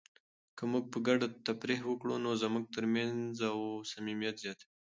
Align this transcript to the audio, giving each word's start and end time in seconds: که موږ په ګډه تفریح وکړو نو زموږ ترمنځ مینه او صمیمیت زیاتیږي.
که 0.57 0.63
موږ 0.71 0.83
په 0.93 0.99
ګډه 1.07 1.27
تفریح 1.47 1.81
وکړو 1.87 2.15
نو 2.25 2.31
زموږ 2.41 2.63
ترمنځ 2.75 3.15
مینه 3.37 3.47
او 3.49 3.57
صمیمیت 3.91 4.35
زیاتیږي. 4.43 4.75